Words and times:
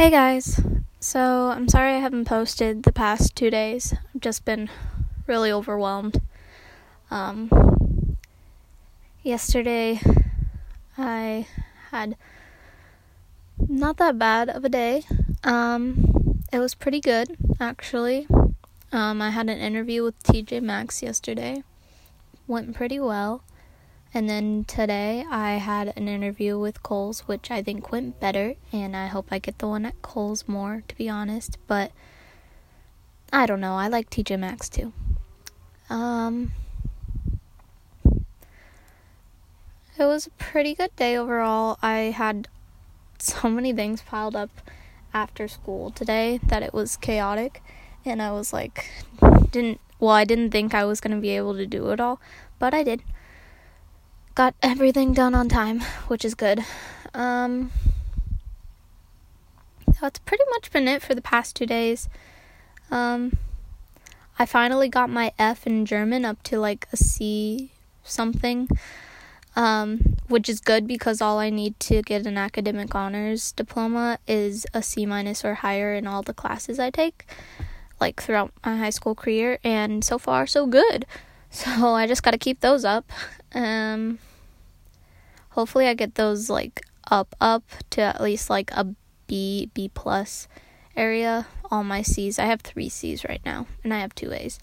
Hey 0.00 0.08
guys. 0.08 0.58
So, 0.98 1.50
I'm 1.50 1.68
sorry 1.68 1.92
I 1.92 1.98
haven't 1.98 2.24
posted 2.24 2.84
the 2.84 2.90
past 2.90 3.36
2 3.36 3.50
days. 3.50 3.92
I've 4.14 4.22
just 4.22 4.46
been 4.46 4.70
really 5.26 5.52
overwhelmed. 5.52 6.22
Um 7.10 8.16
yesterday 9.22 10.00
I 10.96 11.46
had 11.90 12.16
not 13.58 13.98
that 13.98 14.18
bad 14.18 14.48
of 14.48 14.64
a 14.64 14.70
day. 14.70 15.02
Um 15.44 16.40
it 16.50 16.60
was 16.60 16.74
pretty 16.74 17.02
good 17.02 17.36
actually. 17.60 18.26
Um 18.92 19.20
I 19.20 19.28
had 19.28 19.50
an 19.50 19.58
interview 19.58 20.02
with 20.02 20.18
TJ 20.22 20.62
Maxx 20.62 21.02
yesterday. 21.02 21.62
Went 22.46 22.74
pretty 22.74 22.98
well. 22.98 23.42
And 24.12 24.28
then 24.28 24.64
today 24.64 25.24
I 25.30 25.52
had 25.52 25.92
an 25.96 26.08
interview 26.08 26.58
with 26.58 26.82
Kohl's, 26.82 27.20
which 27.20 27.50
I 27.50 27.62
think 27.62 27.92
went 27.92 28.18
better, 28.18 28.54
and 28.72 28.96
I 28.96 29.06
hope 29.06 29.28
I 29.30 29.38
get 29.38 29.58
the 29.58 29.68
one 29.68 29.86
at 29.86 30.02
Kohl's 30.02 30.48
more, 30.48 30.82
to 30.88 30.96
be 30.96 31.08
honest. 31.08 31.58
But 31.68 31.92
I 33.32 33.46
don't 33.46 33.60
know. 33.60 33.74
I 33.74 33.86
like 33.86 34.10
TJ 34.10 34.38
Maxx 34.38 34.68
too. 34.68 34.92
Um, 35.88 36.52
it 38.04 40.04
was 40.04 40.26
a 40.26 40.30
pretty 40.30 40.74
good 40.74 40.94
day 40.96 41.16
overall. 41.16 41.78
I 41.80 42.14
had 42.16 42.48
so 43.18 43.48
many 43.48 43.72
things 43.72 44.02
piled 44.02 44.34
up 44.34 44.50
after 45.14 45.46
school 45.46 45.90
today 45.90 46.40
that 46.48 46.64
it 46.64 46.74
was 46.74 46.96
chaotic, 46.96 47.62
and 48.04 48.20
I 48.20 48.32
was 48.32 48.52
like, 48.52 48.90
didn't. 49.52 49.80
Well, 50.00 50.10
I 50.10 50.24
didn't 50.24 50.50
think 50.50 50.74
I 50.74 50.84
was 50.84 51.00
gonna 51.00 51.20
be 51.20 51.30
able 51.30 51.54
to 51.54 51.66
do 51.66 51.90
it 51.90 52.00
all, 52.00 52.20
but 52.58 52.74
I 52.74 52.82
did 52.82 53.02
got 54.40 54.54
everything 54.62 55.12
done 55.12 55.34
on 55.34 55.50
time, 55.50 55.82
which 56.08 56.24
is 56.24 56.34
good. 56.34 56.64
Um, 57.12 57.70
that's 60.00 60.18
pretty 60.20 60.44
much 60.48 60.72
been 60.72 60.88
it 60.88 61.02
for 61.02 61.14
the 61.14 61.20
past 61.20 61.54
two 61.54 61.66
days. 61.66 62.08
Um, 62.90 63.36
I 64.38 64.46
finally 64.46 64.88
got 64.88 65.10
my 65.10 65.32
F 65.38 65.66
in 65.66 65.84
German 65.84 66.24
up 66.24 66.42
to 66.44 66.58
like 66.58 66.88
a 66.90 66.96
C 66.96 67.70
something, 68.02 68.66
um, 69.56 70.16
which 70.28 70.48
is 70.48 70.58
good 70.58 70.86
because 70.86 71.20
all 71.20 71.38
I 71.38 71.50
need 71.50 71.78
to 71.80 72.00
get 72.00 72.24
an 72.24 72.38
academic 72.38 72.94
honors 72.94 73.52
diploma 73.52 74.20
is 74.26 74.66
a 74.72 74.82
C 74.82 75.04
minus 75.04 75.44
or 75.44 75.56
higher 75.56 75.92
in 75.92 76.06
all 76.06 76.22
the 76.22 76.32
classes 76.32 76.78
I 76.78 76.88
take, 76.88 77.26
like 78.00 78.22
throughout 78.22 78.54
my 78.64 78.78
high 78.78 78.88
school 78.88 79.14
career, 79.14 79.58
and 79.62 80.02
so 80.02 80.16
far 80.16 80.46
so 80.46 80.66
good. 80.66 81.04
So 81.52 81.94
I 81.94 82.06
just 82.06 82.22
got 82.22 82.30
to 82.30 82.38
keep 82.38 82.60
those 82.60 82.84
up. 82.84 83.10
Um, 83.52 84.20
hopefully, 85.50 85.86
I 85.86 85.94
get 85.94 86.14
those 86.14 86.50
like 86.50 86.80
up, 87.10 87.34
up 87.40 87.64
to 87.90 88.00
at 88.00 88.20
least 88.20 88.50
like 88.50 88.70
a 88.72 88.94
B, 89.26 89.70
B 89.74 89.90
plus 89.92 90.48
area. 90.96 91.46
All 91.70 91.84
my 91.84 92.02
C's. 92.02 92.38
I 92.38 92.46
have 92.46 92.62
three 92.62 92.88
C's 92.88 93.24
right 93.24 93.42
now, 93.44 93.66
and 93.84 93.94
I 93.94 94.00
have 94.00 94.14
two 94.14 94.32
A's. 94.32 94.58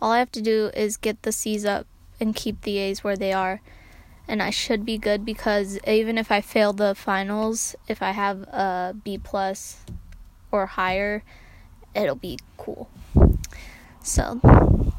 All 0.00 0.10
I 0.10 0.18
have 0.18 0.32
to 0.32 0.42
do 0.42 0.70
is 0.74 0.96
get 0.96 1.22
the 1.22 1.32
C's 1.32 1.64
up 1.64 1.86
and 2.20 2.36
keep 2.36 2.62
the 2.62 2.78
A's 2.78 3.02
where 3.02 3.16
they 3.16 3.32
are. 3.32 3.60
And 4.28 4.42
I 4.42 4.50
should 4.50 4.84
be 4.84 4.98
good 4.98 5.24
because 5.24 5.78
even 5.86 6.16
if 6.16 6.30
I 6.30 6.40
fail 6.40 6.72
the 6.72 6.94
finals, 6.94 7.74
if 7.88 8.02
I 8.02 8.12
have 8.12 8.42
a 8.42 8.94
B 9.02 9.18
plus 9.18 9.78
or 10.50 10.66
higher, 10.66 11.24
it'll 11.94 12.14
be 12.14 12.38
cool. 12.56 12.88
So 14.02 14.40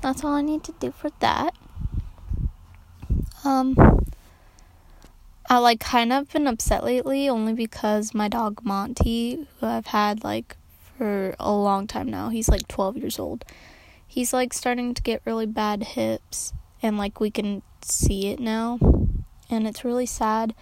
that's 0.02 0.24
all 0.24 0.34
I 0.34 0.42
need 0.42 0.64
to 0.66 0.74
do 0.74 0.92
for 0.92 1.10
that. 1.20 1.56
Um, 3.44 3.76
I 5.54 5.60
like 5.60 5.80
kind 5.80 6.12
of 6.12 6.34
been 6.34 6.48
upset 6.48 6.84
lately 6.84 7.30
only 7.30 7.54
because 7.54 8.16
my 8.16 8.28
dog 8.28 8.62
Monty, 8.64 9.46
who 9.60 9.68
I've 9.68 9.86
had 9.86 10.24
like 10.24 10.58
for 10.98 11.36
a 11.40 11.52
long 11.52 11.86
time 11.86 12.10
now, 12.10 12.30
he's 12.30 12.50
like 12.50 12.68
12 12.68 12.98
years 12.98 13.20
old. 13.20 13.46
He's 14.08 14.34
like 14.34 14.52
starting 14.52 14.96
to 14.96 15.02
get 15.04 15.22
really 15.26 15.46
bad 15.46 15.84
hips, 15.84 16.54
and 16.82 16.98
like 16.98 17.20
we 17.20 17.30
can 17.30 17.62
see 17.84 18.30
it 18.30 18.40
now, 18.40 18.80
and 19.48 19.68
it's 19.68 19.86
really 19.86 20.08
sad. 20.08 20.56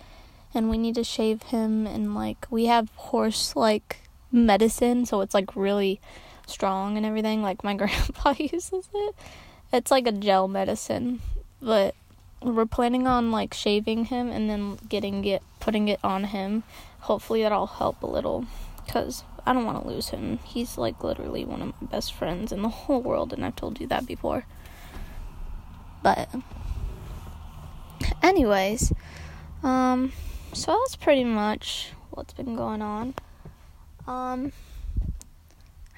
And 0.53 0.69
we 0.69 0.77
need 0.77 0.95
to 0.95 1.05
shave 1.05 1.43
him, 1.43 1.87
and 1.87 2.13
like 2.13 2.45
we 2.49 2.65
have 2.65 2.89
horse 2.95 3.55
like 3.55 4.09
medicine, 4.29 5.05
so 5.05 5.21
it's 5.21 5.33
like 5.33 5.55
really 5.55 6.01
strong 6.47 6.97
and 6.97 7.05
everything. 7.05 7.41
Like 7.41 7.63
my 7.63 7.75
grandpa 7.77 8.33
uses 8.37 8.89
it. 8.93 9.15
It's 9.71 9.89
like 9.89 10.05
a 10.05 10.11
gel 10.11 10.49
medicine, 10.49 11.21
but 11.61 11.95
we're 12.41 12.65
planning 12.65 13.07
on 13.07 13.31
like 13.31 13.53
shaving 13.53 14.05
him 14.05 14.29
and 14.29 14.49
then 14.49 14.77
getting 14.89 15.23
it, 15.25 15.43
putting 15.59 15.87
it 15.87 15.99
on 16.03 16.25
him. 16.25 16.63
Hopefully 17.01 17.43
that'll 17.43 17.67
help 17.67 18.01
a 18.03 18.07
little, 18.07 18.45
cause 18.87 19.23
I 19.45 19.53
don't 19.53 19.65
want 19.65 19.81
to 19.81 19.87
lose 19.87 20.09
him. 20.09 20.39
He's 20.43 20.77
like 20.77 21.03
literally 21.03 21.45
one 21.45 21.61
of 21.61 21.67
my 21.81 21.87
best 21.87 22.13
friends 22.13 22.51
in 22.51 22.61
the 22.61 22.69
whole 22.69 23.01
world, 23.01 23.33
and 23.33 23.43
I've 23.45 23.55
told 23.55 23.79
you 23.79 23.87
that 23.87 24.05
before. 24.05 24.45
But, 26.03 26.29
anyways, 28.23 28.91
um, 29.61 30.11
so 30.53 30.79
that's 30.79 30.95
pretty 30.95 31.23
much 31.23 31.91
what's 32.09 32.33
been 32.33 32.55
going 32.55 32.81
on. 32.81 33.13
Um. 34.07 34.51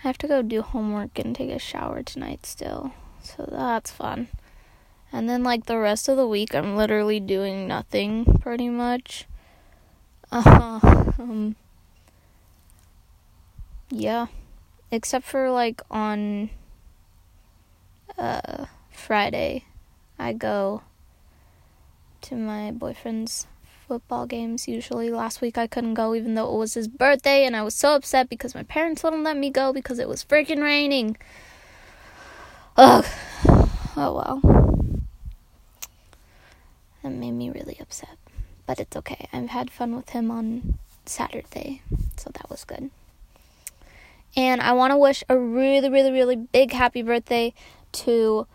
I 0.03 0.07
have 0.07 0.17
to 0.17 0.27
go 0.27 0.41
do 0.41 0.61
homework 0.61 1.17
and 1.17 1.33
take 1.33 1.49
a 1.49 1.57
shower 1.57 2.03
tonight 2.03 2.45
still. 2.45 2.91
So 3.21 3.47
that's 3.49 3.89
fun. 3.89 4.27
And 5.13 5.29
then, 5.29 5.43
like, 5.43 5.67
the 5.67 5.77
rest 5.77 6.09
of 6.09 6.17
the 6.17 6.27
week, 6.27 6.55
I'm 6.55 6.75
literally 6.75 7.19
doing 7.19 7.67
nothing 7.67 8.25
pretty 8.41 8.67
much. 8.67 9.25
Uh, 10.31 10.79
um, 11.19 11.55
yeah. 13.91 14.25
Except 14.91 15.23
for, 15.23 15.51
like, 15.51 15.83
on 15.91 16.49
uh, 18.17 18.65
Friday, 18.91 19.65
I 20.17 20.33
go 20.33 20.81
to 22.21 22.35
my 22.35 22.71
boyfriend's 22.71 23.45
football 23.87 24.25
games 24.25 24.67
usually. 24.67 25.11
Last 25.11 25.41
week 25.41 25.57
I 25.57 25.67
couldn't 25.67 25.95
go 25.95 26.15
even 26.15 26.35
though 26.35 26.53
it 26.53 26.57
was 26.57 26.73
his 26.73 26.87
birthday 26.87 27.45
and 27.45 27.55
I 27.55 27.63
was 27.63 27.75
so 27.75 27.95
upset 27.95 28.29
because 28.29 28.55
my 28.55 28.63
parents 28.63 29.03
wouldn't 29.03 29.23
let 29.23 29.37
me 29.37 29.49
go 29.49 29.73
because 29.73 29.99
it 29.99 30.07
was 30.07 30.23
freaking 30.23 30.63
raining. 30.63 31.17
Ugh. 32.77 33.05
Oh 33.95 34.15
well. 34.15 34.72
That 37.03 37.11
made 37.11 37.31
me 37.31 37.49
really 37.49 37.77
upset. 37.79 38.17
But 38.65 38.79
it's 38.79 38.95
okay. 38.97 39.27
I've 39.31 39.49
had 39.49 39.69
fun 39.69 39.95
with 39.95 40.09
him 40.09 40.31
on 40.31 40.79
Saturday, 41.05 41.81
so 42.17 42.31
that 42.33 42.49
was 42.49 42.63
good. 42.63 42.89
And 44.35 44.61
I 44.61 44.71
want 44.71 44.91
to 44.91 44.97
wish 44.97 45.23
a 45.29 45.37
really, 45.37 45.89
really, 45.89 46.11
really 46.11 46.35
big 46.35 46.71
happy 46.71 47.01
birthday 47.01 47.53
to 47.91 48.47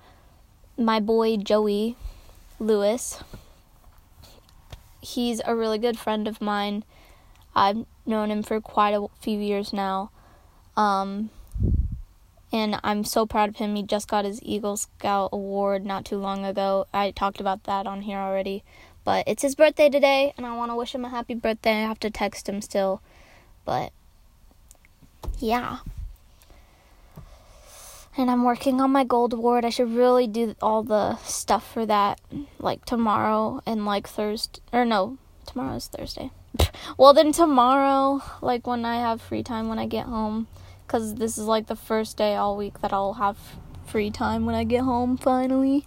my 0.77 0.99
boy 0.99 1.37
Joey 1.37 1.97
Lewis 2.59 3.23
he's 5.01 5.41
a 5.45 5.55
really 5.55 5.79
good 5.79 5.99
friend 5.99 6.29
of 6.29 6.41
mine. 6.41 6.85
I've 7.55 7.85
known 8.07 8.31
him 8.31 8.43
for 8.43 8.61
quite 8.61 8.95
a 8.95 9.07
few 9.21 9.39
years 9.39 9.73
now. 9.73 10.11
Um, 10.77 11.31
and 12.53 12.81
I'm 12.83 13.05
so 13.05 13.27
proud 13.27 13.51
of 13.51 13.57
him. 13.57 13.75
He 13.75 13.83
just 13.83 14.09
got 14.09 14.25
his 14.25 14.43
Eagle 14.43 14.77
Scout 14.77 15.31
award 15.33 15.85
not 15.85 16.05
too 16.05 16.17
long 16.17 16.45
ago. 16.45 16.87
I 16.93 17.11
talked 17.11 17.41
about 17.41 17.65
that 17.65 17.87
on 17.87 18.03
here 18.03 18.19
already. 18.19 18.65
But 19.05 19.25
it's 19.27 19.43
his 19.43 19.55
birthday 19.55 19.89
today, 19.89 20.35
and 20.37 20.45
I 20.45 20.55
want 20.57 20.71
to 20.71 20.77
wish 20.77 20.95
him 20.95 21.05
a 21.05 21.09
happy 21.09 21.35
birthday. 21.35 21.73
I 21.73 21.89
have 21.89 22.01
to 22.01 22.11
text 22.11 22.49
him 22.49 22.61
still. 22.61 23.01
But 23.65 23.93
yeah. 25.39 25.79
And 28.17 28.31
I'm 28.31 28.45
working 28.45 28.81
on 28.81 28.91
my 28.91 29.05
gold 29.05 29.33
award. 29.33 29.65
I 29.65 29.71
should 29.71 29.95
really 29.95 30.27
do 30.27 30.57
all 30.61 30.83
the 30.83 31.17
stuff 31.19 31.73
for 31.73 31.87
that 31.87 32.21
like 32.59 32.85
tomorrow 32.85 33.63
and 33.65 33.87
like 33.87 34.09
Thursday. 34.09 34.61
Or 34.73 34.85
no, 34.85 35.19
tomorrow's 35.47 35.87
Thursday. 35.87 36.31
well, 36.99 37.15
then 37.15 37.33
tomorrow, 37.33 38.21
like 38.43 38.67
when 38.67 38.85
I 38.85 38.97
have 38.97 39.23
free 39.23 39.43
time 39.43 39.69
when 39.69 39.79
I 39.79 39.87
get 39.87 40.07
home. 40.07 40.49
Because 40.89 41.17
this 41.17 41.37
is 41.37 41.45
like 41.45 41.67
the 41.67 41.77
first 41.77 42.17
day 42.17 42.35
all 42.35 42.57
week 42.57 42.81
that 42.81 42.95
I'll 42.95 43.13
have 43.13 43.37
free 43.85 44.11
time 44.11 44.47
when 44.47 44.55
I 44.55 44.65
get 44.65 44.85
home 44.85 45.19
finally. 45.19 45.85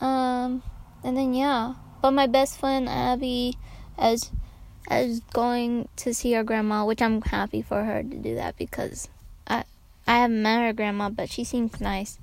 Um, 0.00 0.62
and 1.04 1.14
then 1.14 1.34
yeah. 1.34 1.74
But 2.00 2.12
my 2.12 2.26
best 2.26 2.58
friend 2.58 2.88
Abby 2.88 3.58
as 3.98 4.30
as 4.88 5.20
going 5.32 5.88
to 5.96 6.14
see 6.14 6.32
her 6.32 6.42
grandma, 6.42 6.86
which 6.86 7.02
I'm 7.02 7.20
happy 7.20 7.60
for 7.60 7.84
her 7.84 8.02
to 8.02 8.16
do 8.16 8.34
that 8.34 8.56
because 8.56 9.10
I 9.46 9.64
I 10.06 10.18
haven't 10.18 10.42
met 10.42 10.62
her 10.62 10.72
grandma, 10.72 11.10
but 11.10 11.30
she 11.30 11.44
seems 11.44 11.78
nice. 11.78 12.18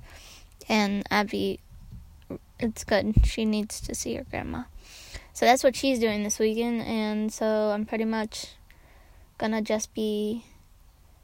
And 0.68 1.04
Abby, 1.08 1.60
it's 2.58 2.82
good. 2.82 3.14
She 3.24 3.44
needs 3.44 3.80
to 3.82 3.94
see 3.94 4.16
her 4.16 4.26
grandma. 4.28 4.64
So 5.32 5.46
that's 5.46 5.62
what 5.62 5.76
she's 5.76 6.00
doing 6.00 6.24
this 6.24 6.40
weekend. 6.40 6.82
And 6.82 7.32
so 7.32 7.70
I'm 7.70 7.86
pretty 7.86 8.04
much 8.04 8.56
gonna 9.38 9.62
just 9.62 9.94
be 9.94 10.44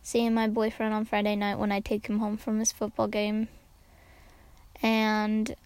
seeing 0.07 0.33
my 0.33 0.47
boyfriend 0.47 0.95
on 0.95 1.05
Friday 1.05 1.35
night 1.35 1.59
when 1.59 1.73
I 1.73 1.81
take 1.81 2.07
him 2.07 2.21
home 2.21 2.37
from 2.37 2.61
his 2.61 2.71
football 2.71 3.09
game. 3.09 3.49
And 4.81 5.57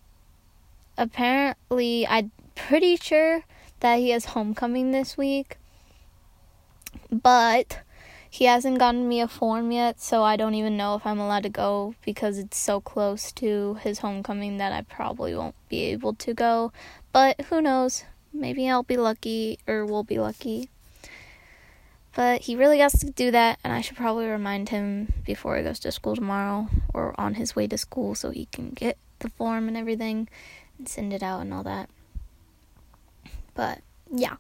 apparently, 0.97 2.07
I'm 2.07 2.31
pretty 2.55 2.97
sure 2.97 3.45
that 3.81 3.99
he 3.99 4.09
has 4.11 4.25
homecoming 4.25 4.93
this 4.93 5.19
week. 5.19 5.59
But 7.13 7.81
he 8.31 8.47
hasn't 8.47 8.79
gotten 8.79 9.07
me 9.07 9.21
a 9.21 9.29
form 9.29 9.73
yet, 9.73 10.01
so 10.01 10.23
I 10.23 10.37
don't 10.37 10.55
even 10.55 10.75
know 10.75 10.95
if 10.95 11.05
I'm 11.05 11.21
allowed 11.21 11.43
to 11.43 11.51
go 11.51 11.95
because 12.03 12.39
it's 12.39 12.57
so 12.57 12.81
close 12.81 13.33
to 13.33 13.75
his 13.83 13.99
homecoming 13.99 14.57
that 14.57 14.73
I 14.73 14.81
probably 14.81 15.35
won't 15.35 15.55
be 15.69 15.83
able 15.93 16.15
to 16.15 16.33
go. 16.33 16.73
But 17.13 17.43
who 17.43 17.61
knows? 17.61 18.05
Maybe 18.33 18.71
I'll 18.71 18.85
be 18.85 18.97
lucky 18.97 19.59
or 19.67 19.85
we'll 19.85 20.03
be 20.03 20.19
lucky. 20.19 20.71
But 22.15 22.43
he 22.43 22.57
really 22.57 22.81
has 22.81 22.93
to 23.01 23.11
do 23.11 23.31
that, 23.31 23.59
and 23.63 23.73
I 23.73 23.81
should 23.81 23.97
probably 23.97 24.27
remind 24.27 24.71
him 24.71 25.13
before 25.25 25.57
he 25.57 25.63
goes 25.63 25.79
to 25.81 25.93
school 25.93 26.17
tomorrow 26.17 26.69
or 26.93 27.19
on 27.19 27.35
his 27.35 27.55
way 27.55 27.67
to 27.69 27.79
school 27.79 28.15
so 28.15 28.31
he 28.31 28.47
can 28.47 28.71
get 28.71 28.99
the 29.21 29.29
form 29.29 29.69
and 29.69 29.77
everything 29.77 30.29
and 30.77 30.89
send 30.89 31.13
it 31.13 31.23
out 31.23 31.41
and 31.41 31.55
all 31.55 31.63
that. 31.63 31.89
But 33.55 33.81
yeah. 34.11 34.37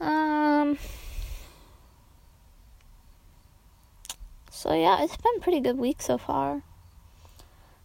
Um 0.00 0.78
So 4.50 4.72
yeah, 4.72 5.02
it's 5.02 5.16
been 5.16 5.40
pretty 5.40 5.60
good 5.60 5.78
week 5.78 6.00
so 6.00 6.16
far. 6.16 6.62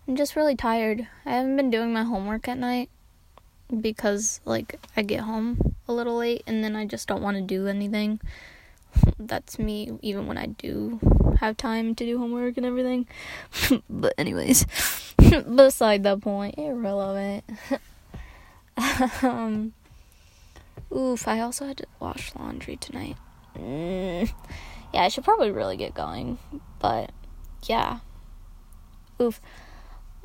I'm 0.07 0.15
just 0.15 0.35
really 0.35 0.55
tired. 0.55 1.07
I 1.25 1.31
haven't 1.31 1.57
been 1.57 1.69
doing 1.69 1.91
my 1.91 2.03
homework 2.03 2.47
at 2.47 2.57
night 2.57 2.89
because 3.81 4.41
like 4.45 4.79
I 4.95 5.01
get 5.01 5.21
home 5.21 5.75
a 5.87 5.93
little 5.93 6.17
late 6.17 6.43
and 6.47 6.63
then 6.63 6.75
I 6.75 6.85
just 6.85 7.07
don't 7.07 7.21
want 7.21 7.37
to 7.37 7.41
do 7.41 7.67
anything. 7.67 8.19
That's 9.19 9.59
me 9.59 9.97
even 10.01 10.27
when 10.27 10.37
I 10.37 10.47
do 10.47 10.99
have 11.39 11.57
time 11.57 11.95
to 11.95 12.05
do 12.05 12.17
homework 12.17 12.57
and 12.57 12.65
everything. 12.65 13.07
but 13.89 14.13
anyways, 14.17 14.65
beside 15.55 16.03
the 16.03 16.17
point, 16.17 16.57
irrelevant. 16.57 17.43
um 19.21 19.73
oof, 20.93 21.27
I 21.27 21.39
also 21.39 21.67
had 21.67 21.77
to 21.77 21.87
wash 21.99 22.33
laundry 22.35 22.77
tonight. 22.77 23.17
Mm. 23.57 24.31
Yeah, 24.93 25.03
I 25.03 25.07
should 25.09 25.23
probably 25.23 25.51
really 25.51 25.77
get 25.77 25.93
going. 25.93 26.39
But 26.79 27.11
yeah. 27.63 27.99
Oof. 29.21 29.41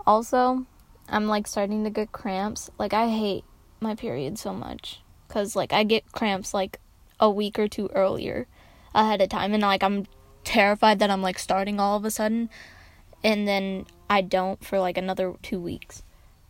Also, 0.06 0.66
I'm 1.08 1.26
like 1.26 1.46
starting 1.46 1.84
to 1.84 1.90
get 1.90 2.12
cramps. 2.12 2.70
Like 2.78 2.92
I 2.92 3.08
hate 3.08 3.44
my 3.80 3.94
period 3.94 4.38
so 4.38 4.54
much 4.54 5.00
cuz 5.28 5.56
like 5.56 5.72
I 5.72 5.84
get 5.84 6.10
cramps 6.12 6.54
like 6.54 6.80
a 7.20 7.30
week 7.30 7.58
or 7.58 7.68
two 7.68 7.90
earlier 7.94 8.46
ahead 8.94 9.20
of 9.20 9.28
time 9.28 9.52
and 9.52 9.62
like 9.62 9.82
I'm 9.82 10.06
terrified 10.44 10.98
that 11.00 11.10
I'm 11.10 11.22
like 11.22 11.38
starting 11.38 11.80
all 11.80 11.96
of 11.96 12.04
a 12.04 12.10
sudden 12.10 12.48
and 13.22 13.48
then 13.48 13.86
I 14.08 14.20
don't 14.20 14.62
for 14.64 14.78
like 14.78 14.98
another 14.98 15.34
2 15.42 15.58
weeks. 15.58 16.02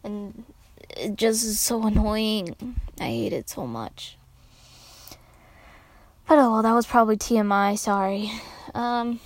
And 0.02 0.44
it 0.90 1.16
just 1.16 1.44
is 1.44 1.60
so 1.60 1.86
annoying. 1.86 2.76
I 3.00 3.04
hate 3.04 3.32
it 3.32 3.48
so 3.48 3.66
much. 3.66 4.18
But 6.28 6.38
oh 6.38 6.52
well, 6.52 6.62
that 6.62 6.72
was 6.72 6.86
probably 6.86 7.16
TMI, 7.16 7.78
sorry. 7.78 8.32
Um 8.74 9.20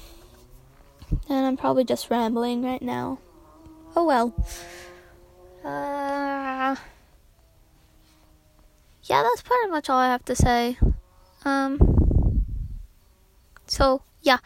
and 1.29 1.47
I'm 1.47 1.57
probably 1.57 1.85
just 1.85 2.11
rambling 2.11 2.63
right 2.63 2.83
now. 2.83 3.19
Oh 3.97 4.05
well. 4.05 4.35
Uh, 5.65 6.77
yeah, 9.05 9.23
that's 9.23 9.43
pretty 9.43 9.71
much 9.71 9.89
all 9.89 9.99
I 9.99 10.09
have 10.09 10.25
to 10.27 10.37
say. 10.37 10.79
Um, 11.45 12.45
so 13.67 14.03
yeah, 14.23 14.39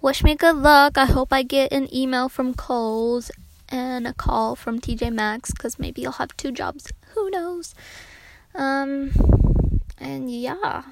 wish 0.00 0.22
me 0.24 0.34
good 0.34 0.56
luck. 0.56 0.98
I 0.98 1.06
hope 1.06 1.32
I 1.32 1.42
get 1.42 1.72
an 1.72 1.92
email 1.94 2.28
from 2.28 2.54
Kohl's 2.54 3.30
and 3.68 4.06
a 4.06 4.12
call 4.12 4.54
from 4.54 4.80
TJ 4.80 5.12
Maxx 5.12 5.52
because 5.52 5.78
maybe 5.78 6.04
I'll 6.04 6.12
have 6.12 6.36
two 6.36 6.52
jobs. 6.52 6.92
Who 7.14 7.30
knows? 7.30 7.74
Um, 8.54 9.12
and 9.98 10.30
yeah. 10.30 10.82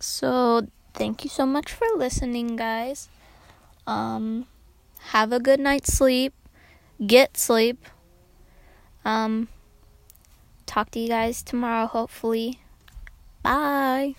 So 0.00 0.66
thank 0.94 1.24
you 1.24 1.30
so 1.30 1.46
much 1.46 1.72
for 1.72 1.86
listening, 1.96 2.56
guys. 2.56 3.08
Um, 3.86 4.46
have 5.10 5.32
a 5.32 5.40
good 5.40 5.60
night's 5.60 5.92
sleep. 5.92 6.34
Get 7.04 7.36
sleep. 7.36 7.84
Um, 9.04 9.48
talk 10.66 10.90
to 10.90 10.98
you 10.98 11.08
guys 11.08 11.42
tomorrow, 11.42 11.86
hopefully. 11.86 12.60
Bye. 13.42 14.14